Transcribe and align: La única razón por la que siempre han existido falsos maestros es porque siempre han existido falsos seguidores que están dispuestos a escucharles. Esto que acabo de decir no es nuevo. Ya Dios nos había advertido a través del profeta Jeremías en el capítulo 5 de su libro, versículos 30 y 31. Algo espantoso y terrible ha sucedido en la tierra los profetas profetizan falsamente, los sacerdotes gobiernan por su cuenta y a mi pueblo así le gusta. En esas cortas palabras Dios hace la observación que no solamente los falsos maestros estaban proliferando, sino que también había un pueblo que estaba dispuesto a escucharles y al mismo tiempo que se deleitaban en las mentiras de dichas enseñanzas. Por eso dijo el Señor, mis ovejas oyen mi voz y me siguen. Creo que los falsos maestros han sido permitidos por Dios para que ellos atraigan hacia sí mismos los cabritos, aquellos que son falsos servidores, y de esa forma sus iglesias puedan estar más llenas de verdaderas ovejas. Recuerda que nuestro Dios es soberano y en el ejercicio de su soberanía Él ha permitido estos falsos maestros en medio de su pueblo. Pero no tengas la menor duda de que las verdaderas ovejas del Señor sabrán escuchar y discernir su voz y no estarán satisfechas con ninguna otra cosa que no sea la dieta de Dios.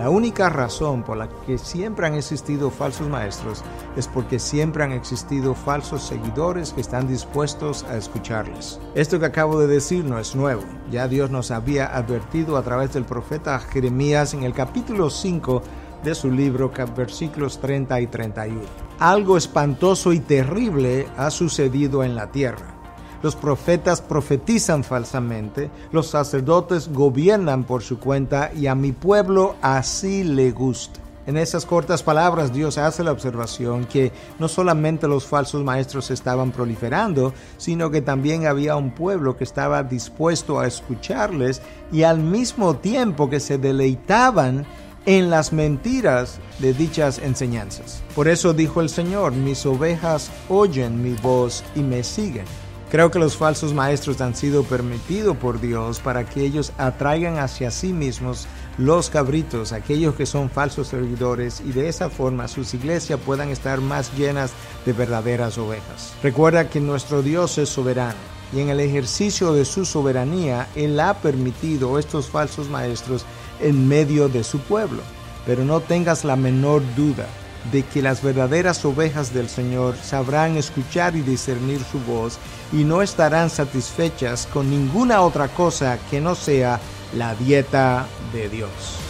La 0.00 0.08
única 0.08 0.48
razón 0.48 1.02
por 1.02 1.18
la 1.18 1.28
que 1.28 1.58
siempre 1.58 2.06
han 2.06 2.14
existido 2.14 2.70
falsos 2.70 3.06
maestros 3.06 3.62
es 3.96 4.08
porque 4.08 4.38
siempre 4.38 4.82
han 4.82 4.92
existido 4.92 5.54
falsos 5.54 6.04
seguidores 6.04 6.72
que 6.72 6.80
están 6.80 7.06
dispuestos 7.06 7.84
a 7.84 7.98
escucharles. 7.98 8.80
Esto 8.94 9.20
que 9.20 9.26
acabo 9.26 9.60
de 9.60 9.66
decir 9.66 10.02
no 10.02 10.18
es 10.18 10.34
nuevo. 10.34 10.62
Ya 10.90 11.06
Dios 11.06 11.30
nos 11.30 11.50
había 11.50 11.94
advertido 11.94 12.56
a 12.56 12.62
través 12.62 12.94
del 12.94 13.04
profeta 13.04 13.58
Jeremías 13.58 14.32
en 14.32 14.44
el 14.44 14.54
capítulo 14.54 15.10
5 15.10 15.62
de 16.02 16.14
su 16.14 16.30
libro, 16.30 16.72
versículos 16.96 17.60
30 17.60 18.00
y 18.00 18.06
31. 18.06 18.58
Algo 19.00 19.36
espantoso 19.36 20.14
y 20.14 20.20
terrible 20.20 21.08
ha 21.18 21.30
sucedido 21.30 22.04
en 22.04 22.14
la 22.14 22.32
tierra 22.32 22.79
los 23.22 23.36
profetas 23.36 24.00
profetizan 24.00 24.84
falsamente, 24.84 25.70
los 25.92 26.08
sacerdotes 26.08 26.88
gobiernan 26.92 27.64
por 27.64 27.82
su 27.82 27.98
cuenta 27.98 28.50
y 28.54 28.66
a 28.66 28.74
mi 28.74 28.92
pueblo 28.92 29.56
así 29.62 30.24
le 30.24 30.50
gusta. 30.50 31.00
En 31.26 31.36
esas 31.36 31.66
cortas 31.66 32.02
palabras 32.02 32.52
Dios 32.52 32.78
hace 32.78 33.04
la 33.04 33.12
observación 33.12 33.84
que 33.84 34.10
no 34.38 34.48
solamente 34.48 35.06
los 35.06 35.26
falsos 35.26 35.62
maestros 35.62 36.10
estaban 36.10 36.50
proliferando, 36.50 37.34
sino 37.56 37.90
que 37.90 38.00
también 38.00 38.46
había 38.46 38.74
un 38.76 38.90
pueblo 38.90 39.36
que 39.36 39.44
estaba 39.44 39.82
dispuesto 39.82 40.58
a 40.58 40.66
escucharles 40.66 41.60
y 41.92 42.02
al 42.02 42.18
mismo 42.18 42.76
tiempo 42.76 43.28
que 43.28 43.38
se 43.38 43.58
deleitaban 43.58 44.66
en 45.06 45.30
las 45.30 45.52
mentiras 45.52 46.38
de 46.58 46.72
dichas 46.72 47.18
enseñanzas. 47.18 48.02
Por 48.14 48.26
eso 48.26 48.52
dijo 48.52 48.80
el 48.80 48.88
Señor, 48.88 49.32
mis 49.32 49.64
ovejas 49.66 50.30
oyen 50.48 51.02
mi 51.02 51.14
voz 51.14 51.62
y 51.74 51.80
me 51.80 52.02
siguen. 52.02 52.44
Creo 52.90 53.12
que 53.12 53.20
los 53.20 53.36
falsos 53.36 53.72
maestros 53.72 54.20
han 54.20 54.34
sido 54.34 54.64
permitidos 54.64 55.36
por 55.36 55.60
Dios 55.60 56.00
para 56.00 56.24
que 56.24 56.42
ellos 56.42 56.72
atraigan 56.76 57.38
hacia 57.38 57.70
sí 57.70 57.92
mismos 57.92 58.48
los 58.78 59.10
cabritos, 59.10 59.72
aquellos 59.72 60.16
que 60.16 60.26
son 60.26 60.50
falsos 60.50 60.88
servidores, 60.88 61.62
y 61.64 61.70
de 61.70 61.88
esa 61.88 62.10
forma 62.10 62.48
sus 62.48 62.74
iglesias 62.74 63.20
puedan 63.24 63.50
estar 63.50 63.80
más 63.80 64.12
llenas 64.18 64.50
de 64.84 64.92
verdaderas 64.92 65.56
ovejas. 65.56 66.14
Recuerda 66.20 66.68
que 66.68 66.80
nuestro 66.80 67.22
Dios 67.22 67.58
es 67.58 67.68
soberano 67.68 68.18
y 68.52 68.58
en 68.58 68.70
el 68.70 68.80
ejercicio 68.80 69.52
de 69.52 69.64
su 69.64 69.84
soberanía 69.84 70.66
Él 70.74 70.98
ha 70.98 71.14
permitido 71.14 71.96
estos 71.96 72.28
falsos 72.28 72.68
maestros 72.68 73.24
en 73.60 73.86
medio 73.86 74.28
de 74.28 74.42
su 74.42 74.58
pueblo. 74.58 75.02
Pero 75.46 75.64
no 75.64 75.78
tengas 75.78 76.24
la 76.24 76.34
menor 76.34 76.82
duda 76.96 77.28
de 77.72 77.82
que 77.82 78.02
las 78.02 78.22
verdaderas 78.22 78.84
ovejas 78.84 79.34
del 79.34 79.48
Señor 79.48 79.96
sabrán 79.96 80.56
escuchar 80.56 81.16
y 81.16 81.20
discernir 81.20 81.80
su 81.84 82.00
voz 82.00 82.38
y 82.72 82.84
no 82.84 83.02
estarán 83.02 83.50
satisfechas 83.50 84.46
con 84.46 84.70
ninguna 84.70 85.22
otra 85.22 85.48
cosa 85.48 85.98
que 86.10 86.20
no 86.20 86.34
sea 86.34 86.80
la 87.14 87.34
dieta 87.34 88.06
de 88.32 88.48
Dios. 88.48 89.09